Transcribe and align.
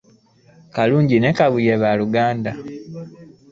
Kalungi 0.75 1.17
ne 1.19 1.31
kabuye 1.37 1.73
baluganda 1.81 2.51